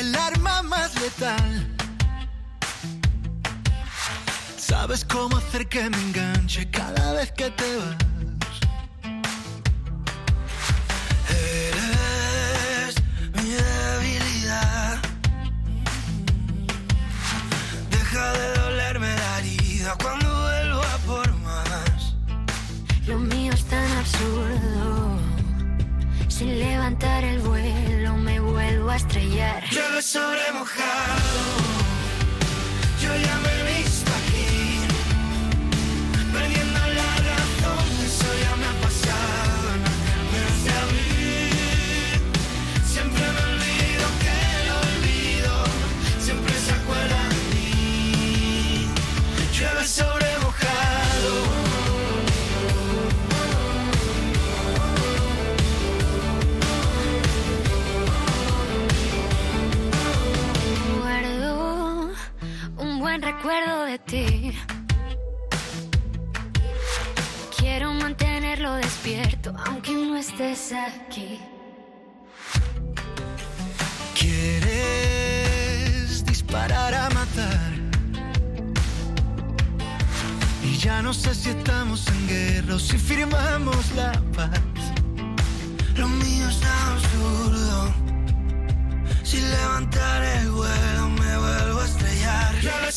[0.00, 1.76] el arma más letal.
[4.56, 7.96] Sabes cómo hacer que me enganche cada vez que te vas.
[11.28, 12.94] Eres
[13.36, 14.98] mi debilidad.
[17.90, 22.14] Deja de dolerme la herida cuando vuelvo a por más.
[23.06, 25.18] Lo mío es tan absurdo.
[26.28, 29.59] Sin levantar el vuelo me vuelvo a estrellar
[30.20, 31.29] sobre mojado.
[63.40, 64.52] acuerdo de ti.
[67.56, 71.40] Quiero mantenerlo despierto, aunque no estés aquí.
[74.18, 75.42] Quieres
[76.26, 77.72] disparar a matar.
[80.62, 84.60] Y ya no sé si estamos en guerra o si firmamos la paz.
[85.96, 87.94] Lo mío es absurdo.
[89.22, 92.60] Si levantar el vuelo me vuelvo a estrellar.
[92.60, 92.90] Ya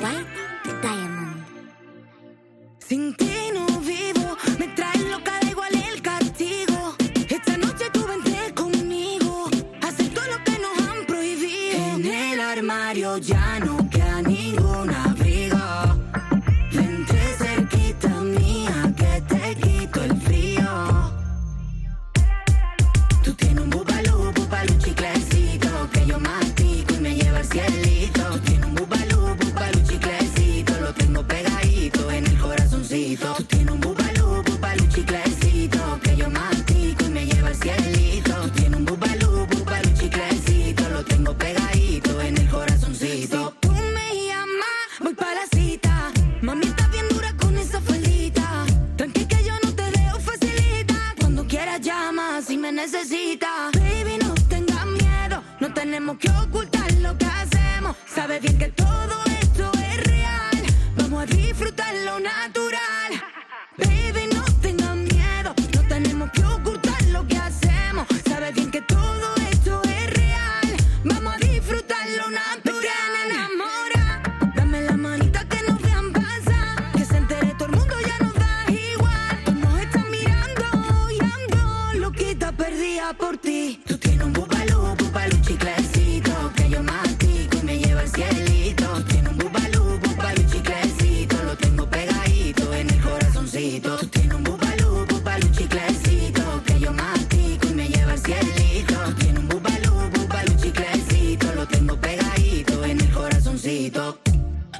[0.00, 0.37] What?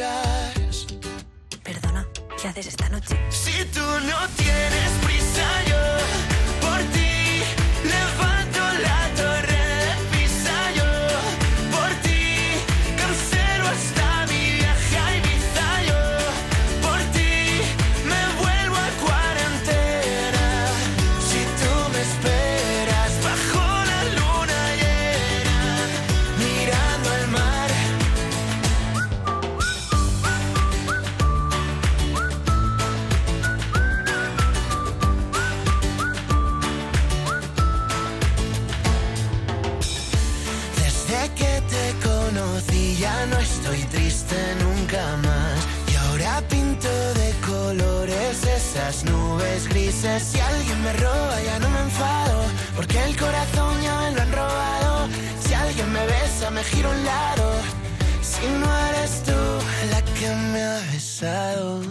[0.00, 0.86] acercas.
[1.62, 2.06] Perdona,
[2.40, 3.16] ¿qué haces esta noche?
[3.30, 5.71] Si tú no tienes prisa, yo
[50.02, 52.42] Si alguien me roba ya no me enfado,
[52.74, 55.08] porque el corazón ya me lo han robado.
[55.40, 57.52] Si alguien me besa me giro un lado.
[58.20, 59.40] Si no eres tú
[59.92, 61.81] la que me ha besado.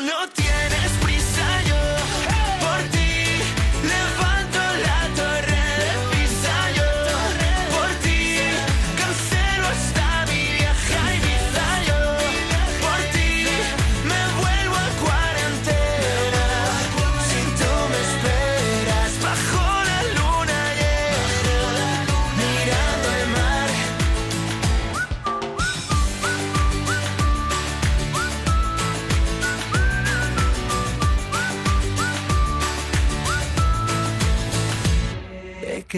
[0.00, 0.57] No tienes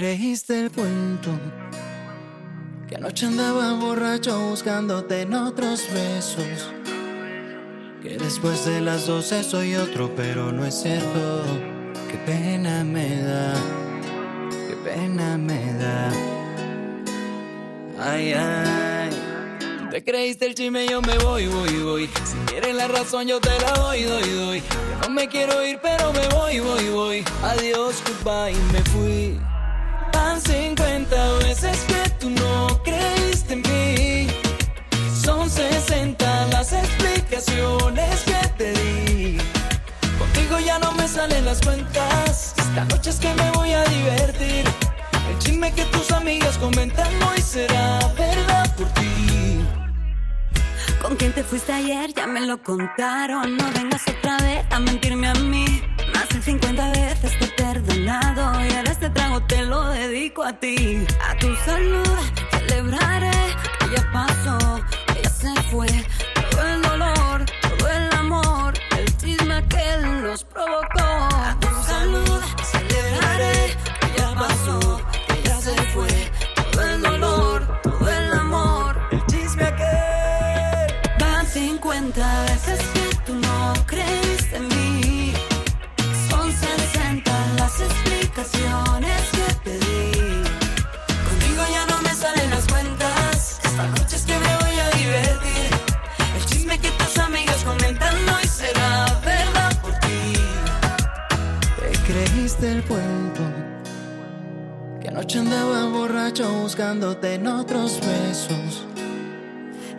[0.01, 1.29] creíste el cuento
[2.89, 6.73] que anoche andaba borracho buscándote en otros besos.
[8.03, 11.43] Que después de las doce soy otro, pero no es cierto.
[12.11, 13.55] Qué pena me da,
[14.69, 16.11] qué pena me da.
[17.99, 19.11] Ay, ay.
[19.91, 22.11] Te creíste el chisme, yo me voy, voy, voy.
[22.25, 24.61] Si quieres la razón, yo te la doy, doy, doy.
[24.61, 27.25] Yo no me quiero ir, pero me voy, voy, voy.
[27.43, 29.50] Adiós, goodbye, me fui.
[30.51, 34.27] Van 50 veces que tú no creíste en mí.
[35.23, 39.39] Son 60 las explicaciones que te di.
[40.19, 42.55] Contigo ya no me salen las cuentas.
[42.59, 44.65] Esta noche es que me voy a divertir.
[45.31, 49.61] El chisme que tus amigas comentan hoy será verdad por ti.
[51.01, 52.13] ¿Con quién te fuiste ayer?
[52.15, 53.57] Ya me lo contaron.
[53.57, 55.90] No vengas otra vez a mentirme a mí.
[56.31, 58.65] Más de 50 veces te he perdonado.
[58.65, 61.05] Y ahora este trago te lo dedico a ti.
[61.29, 62.07] A tu salud
[62.51, 63.31] celebraré
[63.93, 64.81] ya pasó,
[65.23, 65.89] ya se fue.
[66.51, 67.45] Todo el dolor,
[67.79, 71.01] todo el amor, el chisme que nos provocó.
[71.01, 72.30] A tu salud
[105.31, 108.87] que anoche andaba borracho buscándote en otros besos.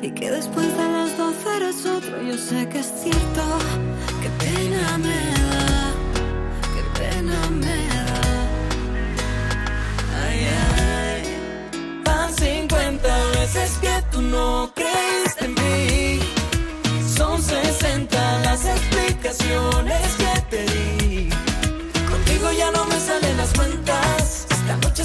[0.02, 2.22] y que después de las doce eres otro.
[2.24, 3.44] Yo sé que es cierto,
[4.22, 5.41] qué pena me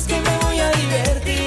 [0.06, 1.45] que me voy a divertir.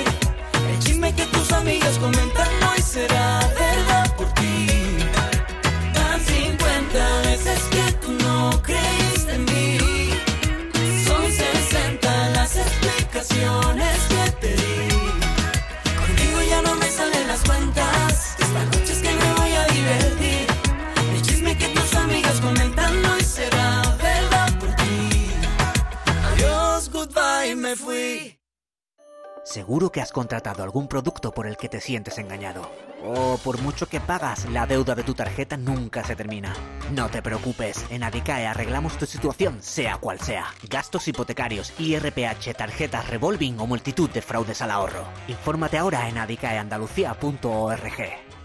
[29.70, 32.72] Seguro que has contratado algún producto por el que te sientes engañado.
[33.06, 36.56] O por mucho que pagas, la deuda de tu tarjeta nunca se termina.
[36.92, 40.48] No te preocupes, en Adicae arreglamos tu situación, sea cual sea.
[40.68, 45.06] Gastos hipotecarios, IRPH, tarjetas revolving o multitud de fraudes al ahorro.
[45.28, 47.94] Infórmate ahora en adicaeandalucía.org.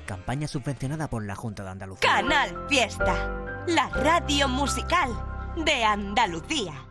[0.05, 2.07] Campaña subvencionada por la Junta de Andalucía.
[2.07, 5.11] Canal Fiesta, la radio musical
[5.57, 6.84] de Andalucía.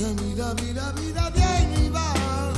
[0.00, 2.50] mi vida, vida, vida de mi va.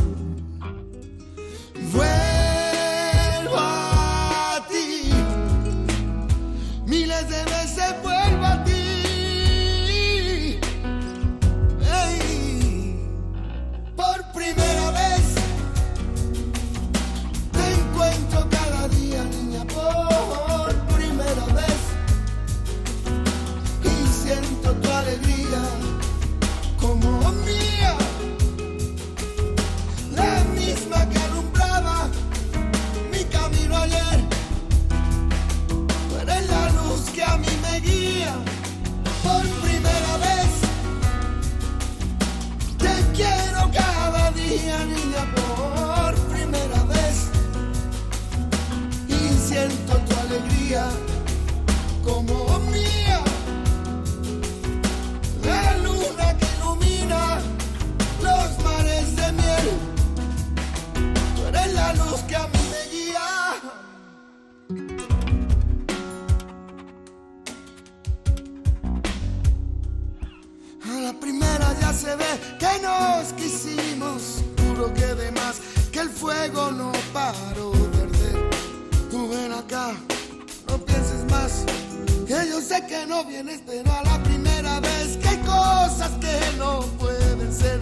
[82.52, 86.80] yo sé que no vienes, pero a la primera vez que hay cosas que no
[86.98, 87.80] pueden ser,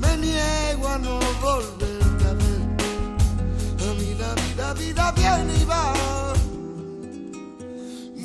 [0.00, 2.62] me niego a no volverte a ver.
[3.86, 5.92] A mí la vida, vida viene y va.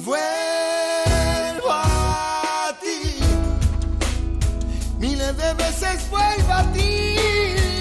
[0.05, 3.19] Vuelvo a ti,
[4.97, 7.80] miles de veces vuelvo a ti.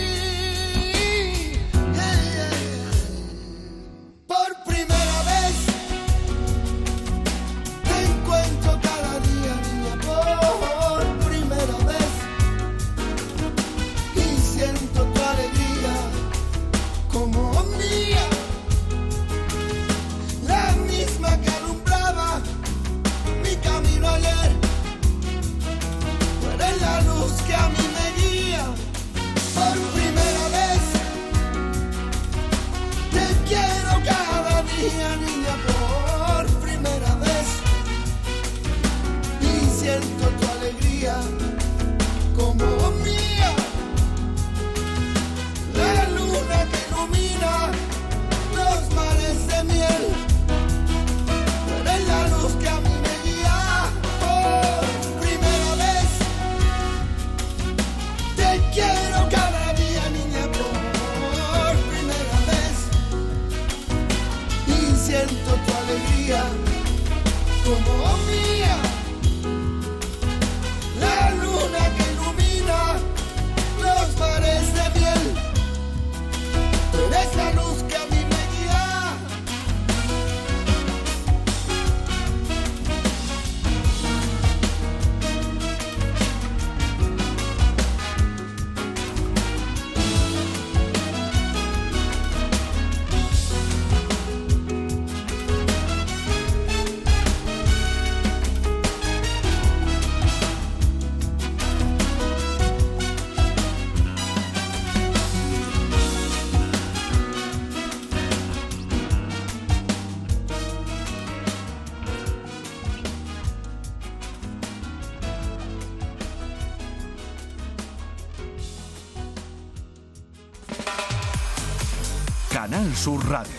[122.94, 123.52] Sur Radio,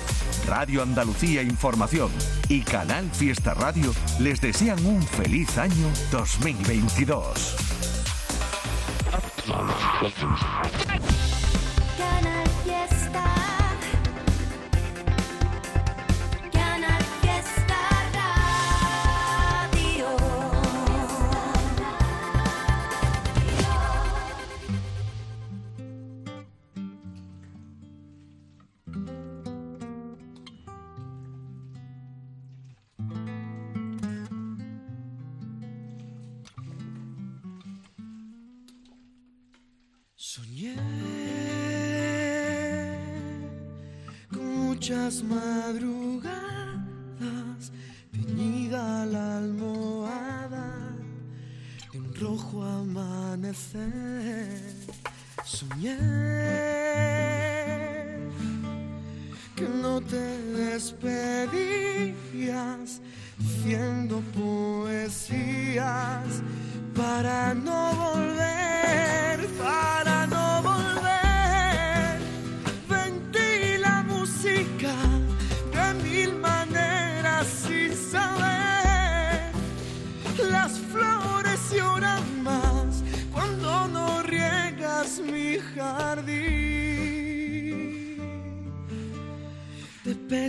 [0.48, 2.12] Radio Andalucía Información
[2.50, 7.56] y Canal Fiesta Radio les desean un feliz año 2022.
[55.46, 56.31] Soñar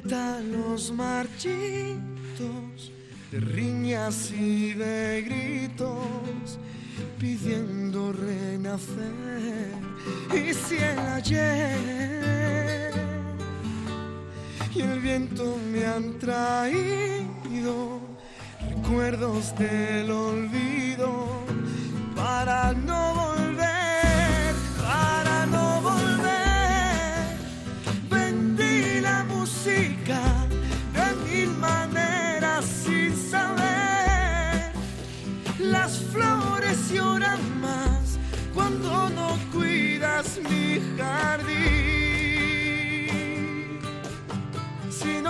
[0.03, 2.01] pétalos marchitos
[3.31, 6.59] de riñas y de gritos
[7.19, 9.73] pidiendo renacer.
[10.35, 12.93] Y si el ayer
[14.75, 18.01] y el viento me han traído
[18.69, 21.45] recuerdos del olvido
[22.15, 23.22] para no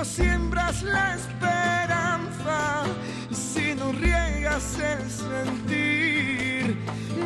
[0.04, 2.84] siembras la esperanza
[3.30, 6.76] y si no riegas el sentir,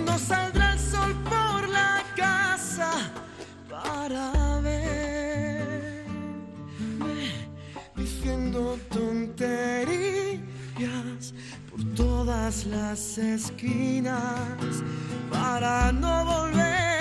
[0.05, 2.93] no saldrá el sol por la casa
[3.71, 6.05] para verme
[7.97, 10.03] diciendo tonterías
[11.71, 14.83] por todas las esquinas
[15.31, 16.95] para no volver.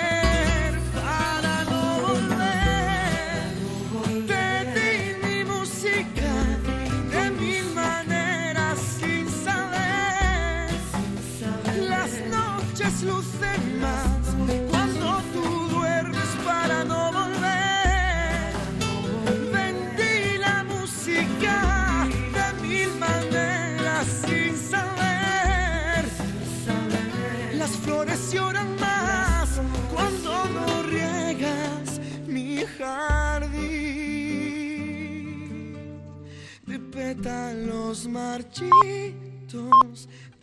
[37.86, 38.68] labios marchitos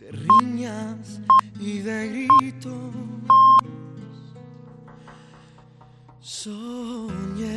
[0.00, 1.20] de riñas
[1.60, 2.94] y de gritos.
[6.20, 7.54] Soñé.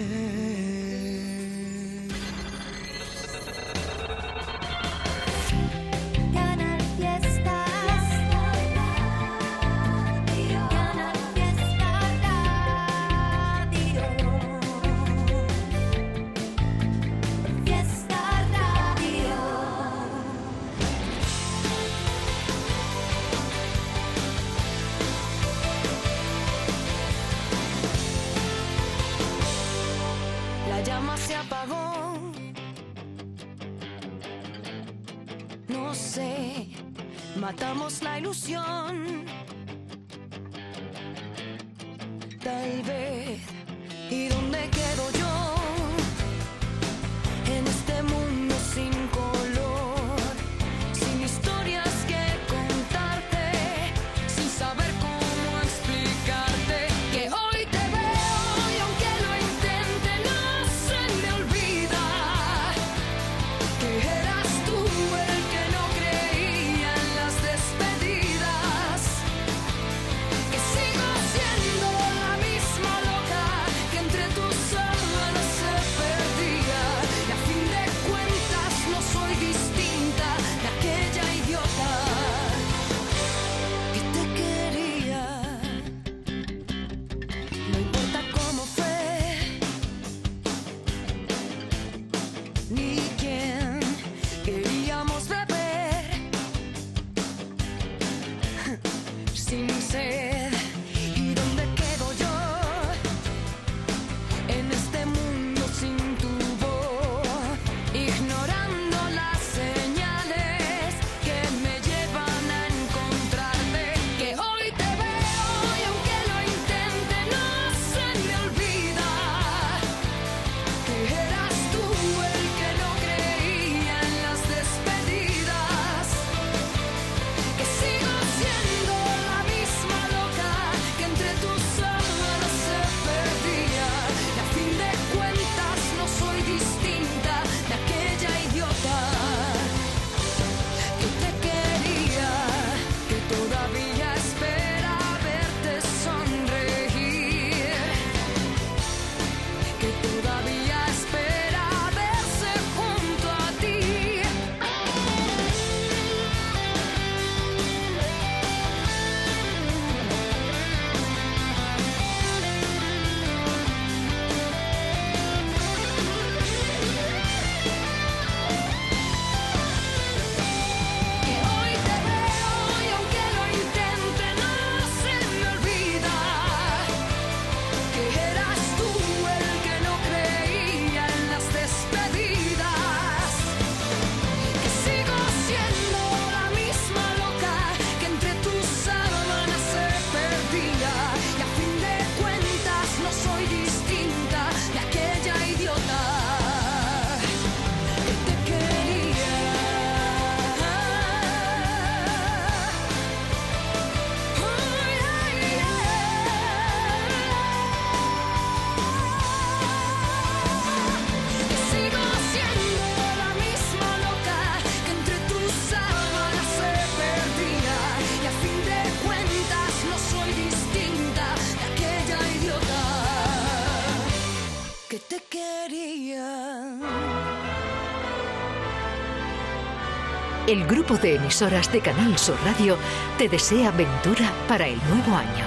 [230.48, 232.78] el grupo de emisoras de Canal Sur Radio
[233.18, 235.46] te desea ventura para el nuevo año.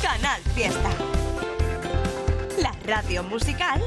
[0.00, 0.90] Canal Fiesta.
[2.58, 3.82] La radio musical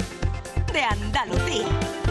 [0.71, 2.02] de Andalucía.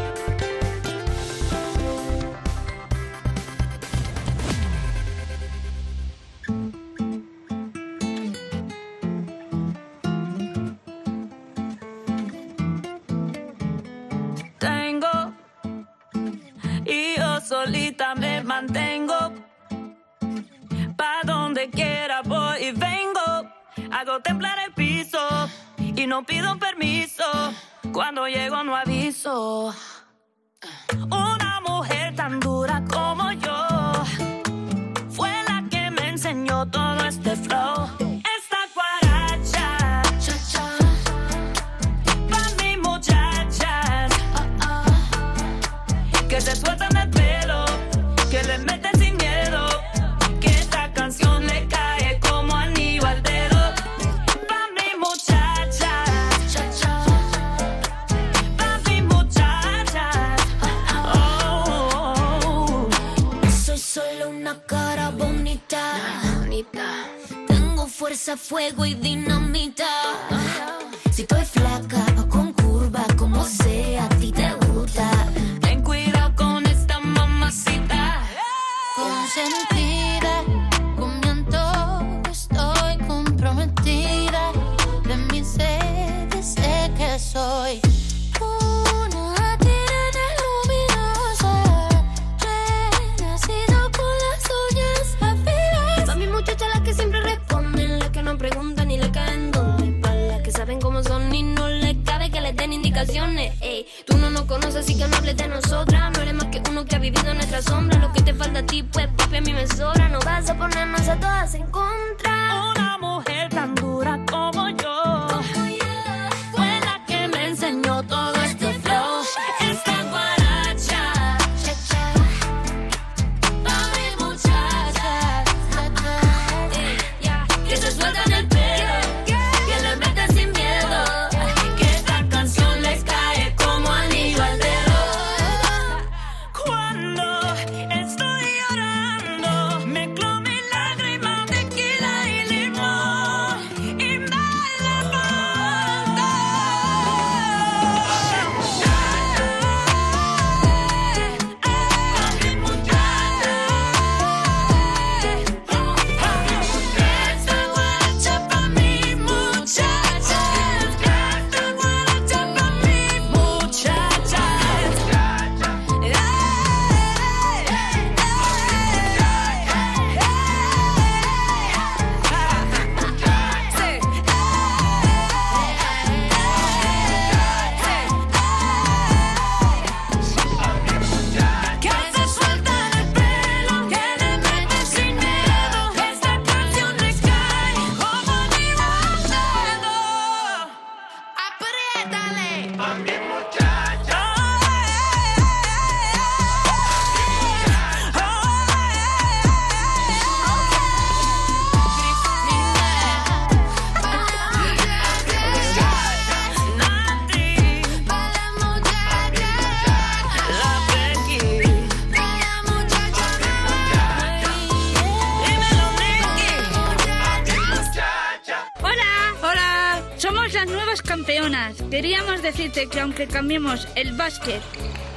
[222.32, 224.62] queremos decirte que aunque cambiemos el básquet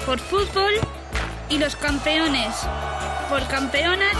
[0.05, 0.73] por fútbol
[1.49, 2.53] y los campeones
[3.29, 4.17] por campeonas,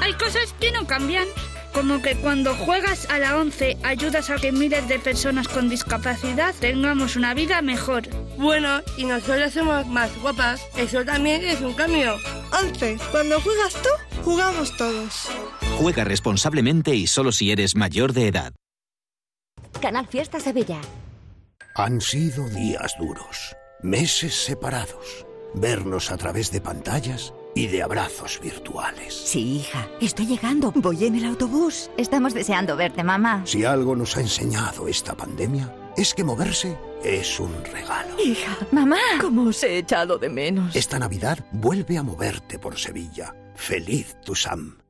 [0.00, 1.26] hay cosas que no cambian.
[1.72, 6.54] Como que cuando juegas a la 11 ayudas a que miles de personas con discapacidad
[6.60, 8.08] tengamos una vida mejor.
[8.36, 10.60] Bueno, y nosotros somos más guapas.
[10.76, 12.16] Eso también es un cambio.
[12.52, 12.98] 11.
[13.10, 13.88] Cuando juegas tú,
[14.22, 15.26] jugamos todos.
[15.78, 18.52] Juega responsablemente y solo si eres mayor de edad.
[19.80, 20.80] Canal Fiesta Sevilla.
[21.76, 29.12] Han sido días duros, meses separados, vernos a través de pantallas y de abrazos virtuales.
[29.12, 31.90] Sí, hija, estoy llegando, voy en el autobús.
[31.96, 33.42] Estamos deseando verte, mamá.
[33.44, 38.20] Si algo nos ha enseñado esta pandemia, es que moverse es un regalo.
[38.24, 39.00] Hija, mamá.
[39.20, 40.76] ¿Cómo os he echado de menos?
[40.76, 43.34] Esta Navidad vuelve a moverte por Sevilla.
[43.56, 44.78] Feliz tu Sam.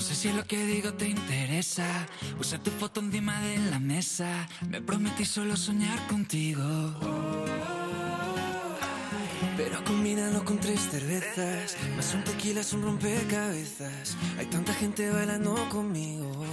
[0.00, 1.84] No sé si lo que digo te interesa.
[2.38, 4.48] Usa tu foto encima de la mesa.
[4.66, 6.64] Me prometí solo soñar contigo.
[9.58, 11.76] Pero combínalo con tres cervezas.
[11.96, 14.16] Más un tequila es un rompecabezas.
[14.38, 16.46] Hay tanta gente bailando conmigo.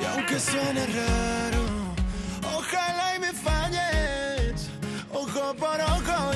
[0.00, 1.64] Y aunque suene raro,
[2.56, 4.68] ojalá y me falles.
[5.12, 6.35] Ojo por ojo,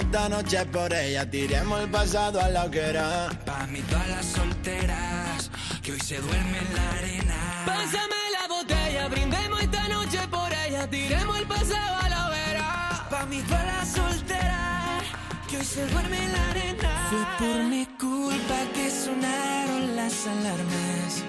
[0.00, 1.30] esta noche por ella.
[1.30, 3.28] Tiremos el pasado a la hoguera.
[3.44, 5.50] Pa' mí todas las solteras
[5.82, 7.36] que hoy se duermen en la arena.
[7.66, 10.88] Pásame la botella, brindemos esta noche por ella.
[10.88, 13.06] Tiremos el pasado a la hoguera.
[13.10, 15.02] Pa' mí todas las solteras
[15.48, 16.90] que hoy se duermen en la arena.
[17.10, 21.24] Fue por mi culpa que sonaron las alarmas.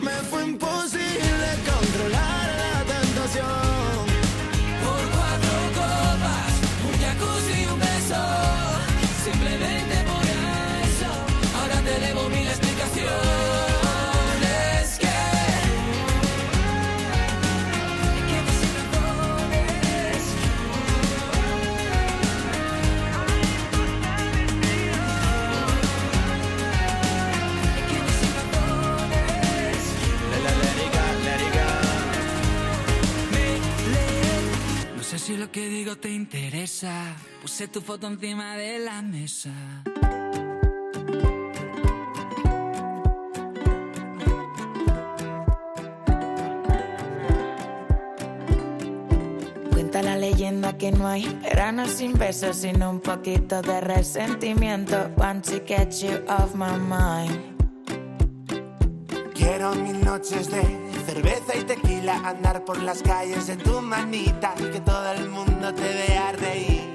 [0.00, 4.01] Me fue imposible controlar la tentación.
[35.32, 37.16] Si lo que digo te interesa.
[37.40, 39.50] Puse tu foto encima de la mesa.
[49.70, 55.10] Cuenta la leyenda que no hay verano sin besos, sino un poquito de resentimiento.
[55.16, 57.38] Want to get you off my mind.
[59.34, 64.80] Quiero mil noches de cerveza y tequila, andar por las calles en tu manita, que
[64.80, 66.92] todo el mundo te vea reír.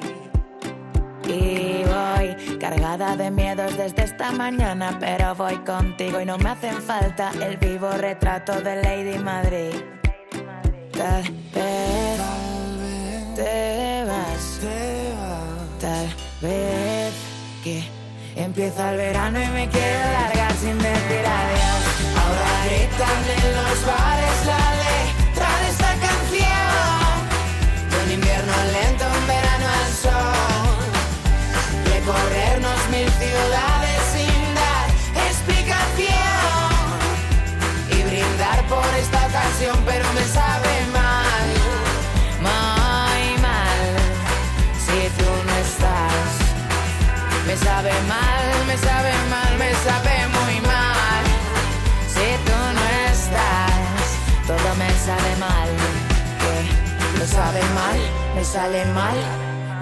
[1.26, 6.82] Y voy cargada de miedos desde esta mañana, pero voy contigo y no me hacen
[6.82, 9.76] falta el vivo retrato de Lady Madrid.
[10.93, 12.22] Tal vez
[13.36, 14.60] te vas,
[15.80, 16.08] tal
[16.41, 17.14] vez
[17.64, 17.84] que
[18.36, 21.86] empieza el verano y me quiero largar sin decir adiós.
[22.68, 27.13] Gritan en los bares la letra de esta canción.
[27.89, 30.76] De un invierno lento, un verano al sol.
[31.93, 34.88] Recorrernos mil ciudades sin dar
[35.30, 36.11] explicación.
[37.89, 41.47] Y brindar por esta ocasión, pero me sabe mal.
[42.47, 43.88] Muy mal.
[44.84, 46.30] Si tú no estás.
[47.47, 50.07] Me sabe mal, me sabe mal, me sabe
[55.08, 55.36] sabe
[57.76, 57.97] mal,
[58.36, 59.16] me sale mal.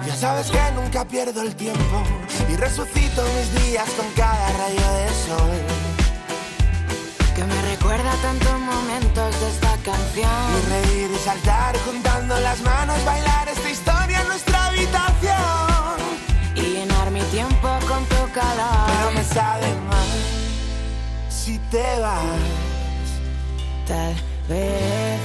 [0.06, 2.04] Ya sabes que nunca pierdo el tiempo
[2.48, 5.56] y resucito mis días con cada rayo de sol.
[7.34, 10.44] Que me recuerda tantos momentos de esta canción.
[10.58, 15.96] Y reír y saltar juntando las manos, bailar esta historia en nuestra habitación.
[16.54, 18.86] Y llenar mi tiempo con tu calor.
[18.86, 20.08] Pero me sabe mal
[21.28, 22.22] si te vas.
[23.88, 24.14] Tal
[24.48, 25.20] vez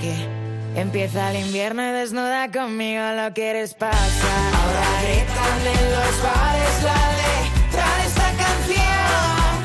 [0.00, 0.36] que
[0.76, 4.54] Empieza el invierno y desnuda conmigo lo quieres pasar.
[4.54, 9.56] Ahora gritan en los bares la letra de esta canción.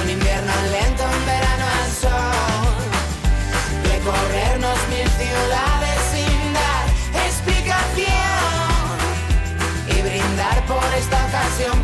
[0.00, 2.86] Un invierno lento, un verano al sol.
[3.90, 6.86] Recorrernos mil ciudades sin dar
[7.26, 8.06] explicación.
[9.88, 11.82] Y brindar por esta ocasión,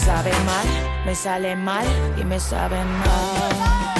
[0.00, 0.66] sabe mal,
[1.04, 1.86] me sale mal
[2.16, 3.99] y me sabe mal.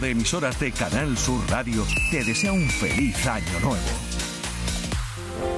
[0.00, 3.78] De emisoras de Canal Sur Radio te desea un feliz año nuevo.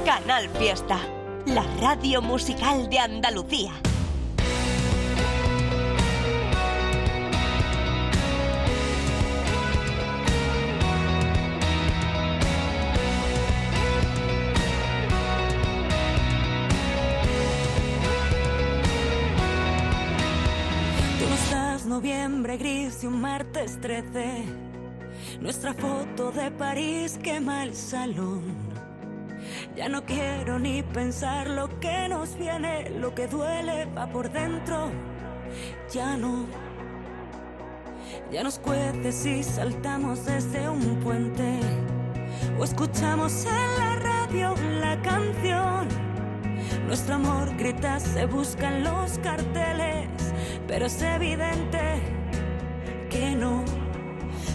[0.05, 0.99] Canal Fiesta,
[1.47, 3.73] la radio musical de Andalucía.
[22.43, 24.45] Gris y un martes 13.
[25.41, 28.43] Nuestra foto de París quema el salón.
[29.75, 34.91] Ya no quiero ni pensar lo que nos viene, lo que duele va por dentro.
[35.93, 36.47] Ya no.
[38.31, 41.61] Ya nos cuece si saltamos desde un puente
[42.59, 45.89] o escuchamos en la radio la canción.
[46.87, 50.09] Nuestro amor grita, se buscan los carteles,
[50.69, 51.86] pero es evidente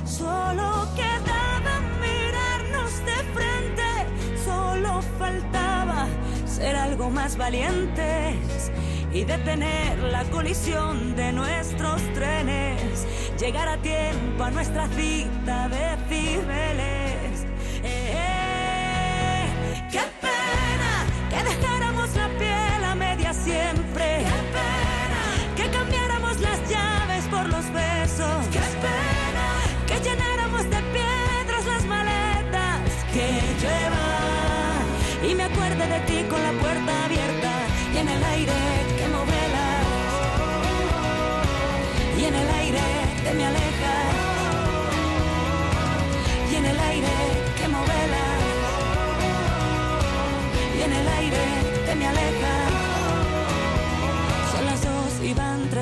[0.05, 6.07] Solo quedaba mirarnos de frente, solo faltaba
[6.47, 8.71] ser algo más valientes
[9.13, 13.05] y detener la colisión de nuestros trenes,
[13.39, 17.00] llegar a tiempo a nuestra cita de Cibeles.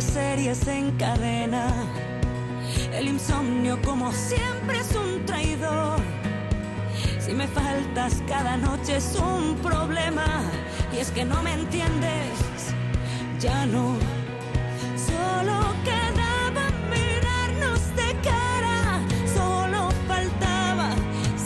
[0.01, 1.73] Series en cadena.
[2.93, 5.99] El insomnio como siempre es un traidor.
[7.19, 10.43] Si me faltas cada noche es un problema.
[10.93, 12.39] Y es que no me entiendes,
[13.39, 13.95] ya no.
[14.95, 19.01] Solo quedaba mirarnos de cara,
[19.33, 20.91] solo faltaba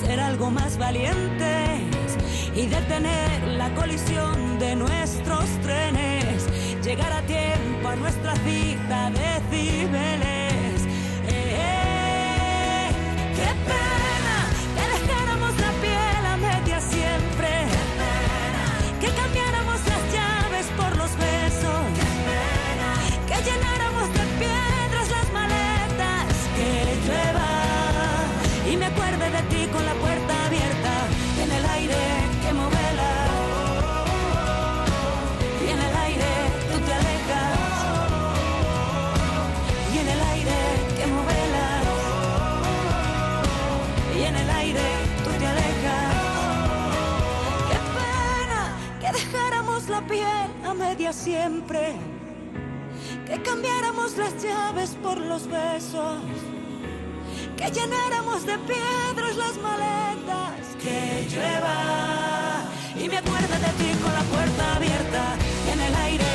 [0.05, 1.81] ser algo más valientes
[2.55, 6.47] y detener la colisión de nuestros trenes,
[6.83, 7.42] llegar a tiempo
[7.95, 10.52] nuestra cita de
[44.25, 44.81] en el aire
[45.23, 46.15] tú te alejas.
[47.69, 48.61] Qué pena
[49.01, 51.95] que dejáramos la piel a media siempre,
[53.27, 56.21] que cambiáramos las llaves por los besos,
[57.57, 60.03] que llenáramos de piedras las maletas.
[60.83, 62.63] Que llueva
[63.01, 65.23] y me acuerdo de ti con la puerta abierta
[65.71, 66.25] en el aire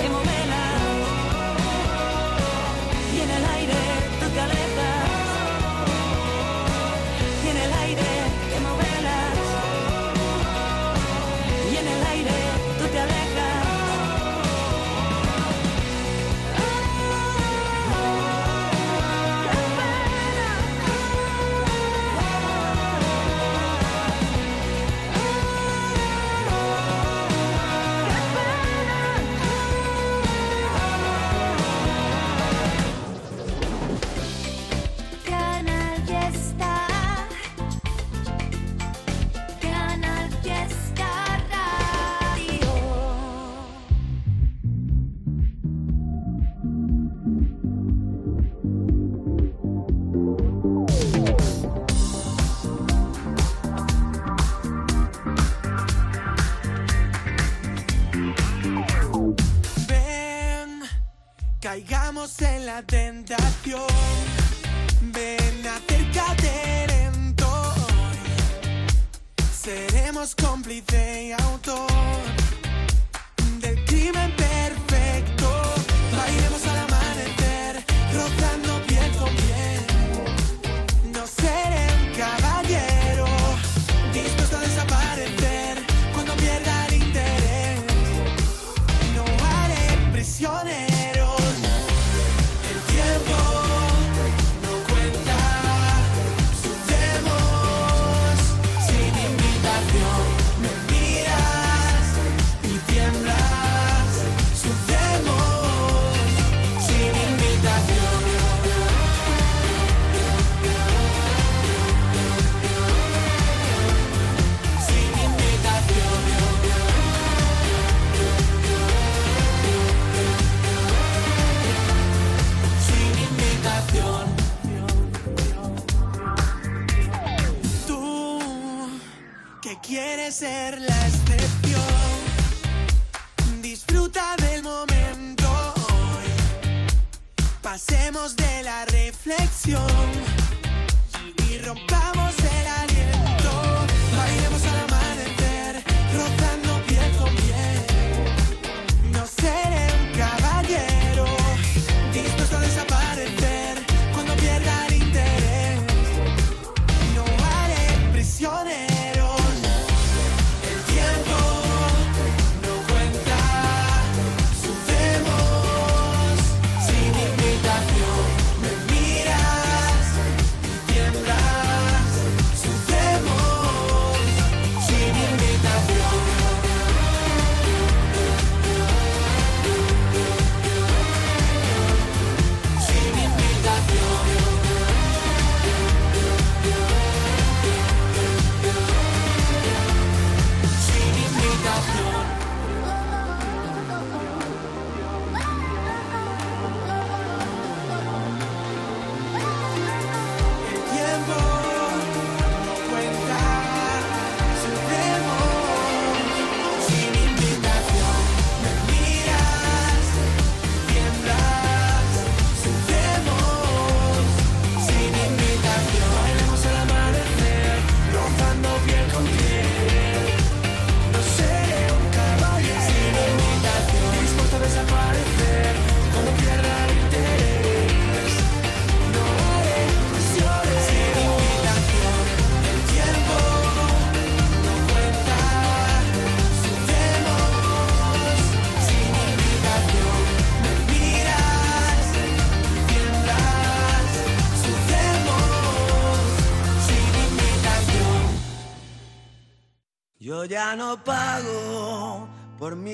[0.00, 0.64] que movela
[3.14, 3.74] y en el aire
[4.20, 4.95] tú te alejas.
[62.66, 63.80] La tentación.
[65.00, 67.74] Ven, acércate lento.
[69.52, 71.36] Seremos cómplice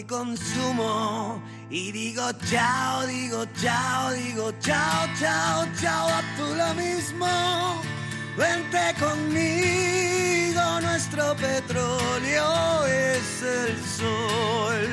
[0.04, 7.26] consumo y digo chao, digo chao, digo chao, chao, chao, a tú lo mismo.
[8.36, 14.88] Vente conmigo, nuestro petróleo es el sol.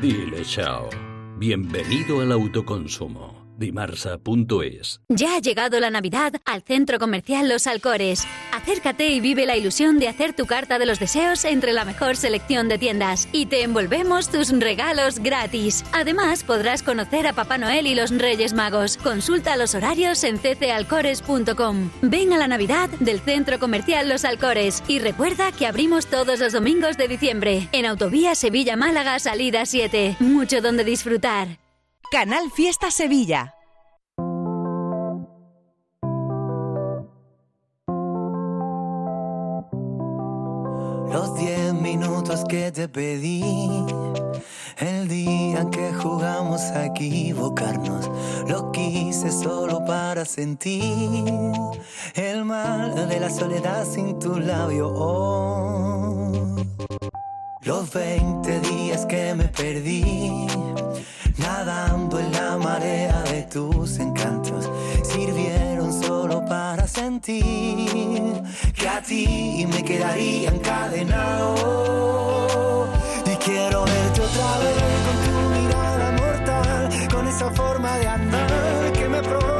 [0.00, 0.90] Dile chao.
[1.36, 3.43] Bienvenido al autoconsumo.
[3.56, 5.00] Dimarsa.es.
[5.08, 8.26] Ya ha llegado la Navidad al Centro Comercial Los Alcores.
[8.52, 12.16] Acércate y vive la ilusión de hacer tu carta de los deseos entre la mejor
[12.16, 15.84] selección de tiendas y te envolvemos tus regalos gratis.
[15.92, 18.96] Además, podrás conocer a Papá Noel y los Reyes Magos.
[18.96, 21.90] Consulta los horarios en ccalcores.com.
[22.02, 26.52] Ven a la Navidad del Centro Comercial Los Alcores y recuerda que abrimos todos los
[26.52, 30.16] domingos de diciembre en Autovía Sevilla-Málaga, salida 7.
[30.20, 31.63] Mucho donde disfrutar.
[32.10, 33.54] Canal Fiesta Sevilla.
[41.10, 43.42] Los diez minutos que te pedí,
[44.78, 48.10] el día que jugamos a equivocarnos,
[48.48, 51.24] lo quise solo para sentir
[52.14, 54.88] el mal de la soledad sin tu labio.
[54.94, 55.93] Oh.
[57.64, 60.46] Los 20 días que me perdí,
[61.38, 64.70] nadando en la marea de tus encantos,
[65.02, 68.42] sirvieron solo para sentir
[68.74, 71.54] que a ti me quedaría encadenado.
[73.24, 79.08] Y quiero verte otra vez con tu mirada mortal, con esa forma de andar que
[79.08, 79.53] me provoca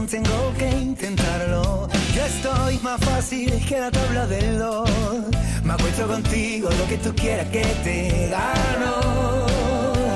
[0.00, 1.88] canción tengo que intentarlo.
[2.14, 4.90] Yo estoy más fácil que la tabla del dos.
[5.62, 9.46] Me acuesto contigo, lo que tú quieras que te gano.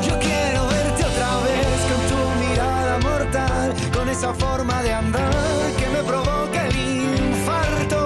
[0.07, 5.32] Yo quiero verte otra vez con tu mirada mortal, con esa forma de andar
[5.78, 8.01] que me provoca el infarto.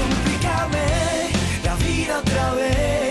[0.00, 0.86] Complícame
[1.64, 3.05] la vida otra vez.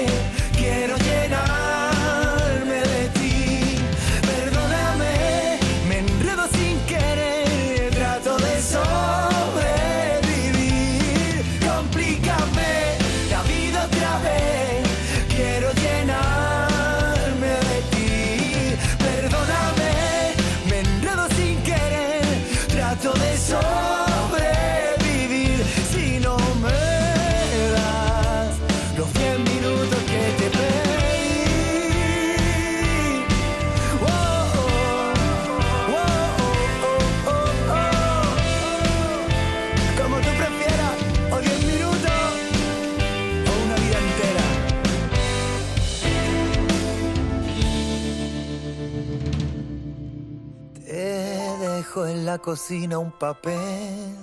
[52.04, 54.18] En la cocina un papel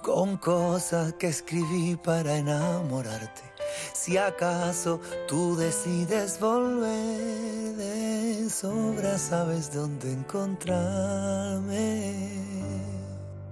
[0.00, 3.42] con cosas que escribí para enamorarte.
[3.92, 11.80] Si acaso tú decides volver de sobra, sabes dónde encontrarme.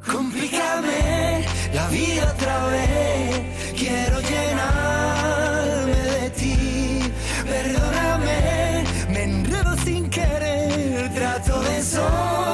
[0.06, 1.44] Complícame
[1.74, 3.74] la vida otra vez.
[3.76, 7.12] Quiero llenarme de ti.
[7.44, 11.12] Perdóname, me enredo sin querer.
[11.12, 12.47] Trato de sobrevivir.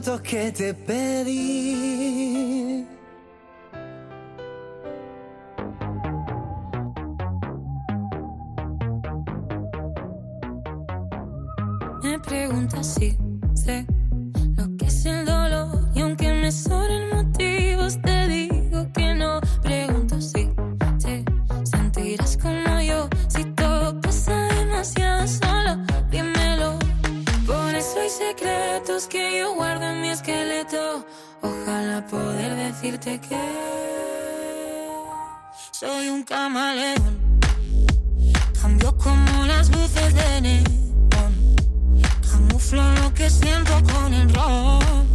[0.00, 1.76] Minutos que te pedí.
[12.02, 13.16] Me preguntas si
[13.54, 13.86] sé
[14.56, 16.99] lo que es el dolor y aunque me sobren
[28.30, 31.04] secretos que yo guardo en mi esqueleto.
[31.42, 33.40] Ojalá poder decirte que
[35.72, 37.18] soy un camaleón.
[38.60, 41.56] Cambio como las luces de neón.
[42.30, 45.06] Camuflo lo que siento con el ron.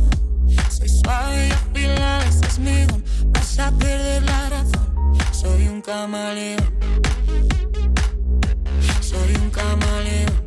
[0.70, 3.04] Soy suave y afilada, ese es mi don.
[3.34, 4.88] Vas a perder la razón.
[5.32, 6.70] Soy un camaleón.
[9.02, 10.45] Soy un camaleón.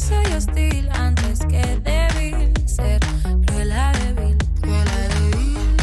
[0.00, 2.52] Soy hostil antes que débil.
[2.66, 3.00] Ser
[3.46, 5.76] cruela débil, cruela débil.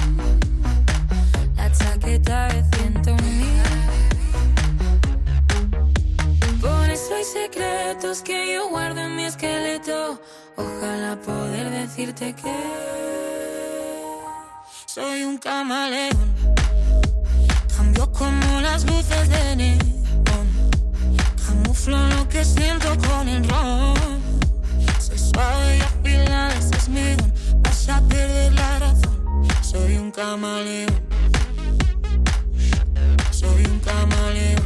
[1.56, 3.62] La chaqueta de ciento mil.
[6.62, 10.22] Por eso hay secretos que yo guardo en mi esqueleto.
[10.56, 12.56] Ojalá poder decirte que
[14.86, 16.18] soy un camaleón.
[17.76, 19.91] Cambio como las luces de neón
[21.88, 23.96] lo que siento con el ron.
[25.00, 27.34] Soy suave y afilada, ese es mi don.
[27.64, 29.48] Vas a perder la razón.
[29.62, 30.90] Soy un camaleón.
[33.32, 34.61] Soy un camaleón.